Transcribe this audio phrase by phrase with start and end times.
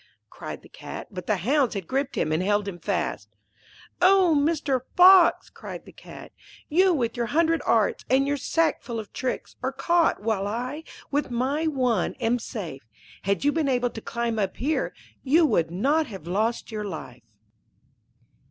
[0.31, 3.29] cried the Cat; but the hounds had gripped him, and held him fast.
[4.01, 4.81] 'O Mr.
[4.97, 6.31] Fox!' cried the Cat,
[6.67, 10.85] 'you with your hundred arts, and your sack full of tricks, are caught, while I,
[11.11, 12.81] with my one, am safe.
[13.25, 14.91] Had you been able to climb up here,
[15.21, 17.21] you would not have lost your life.'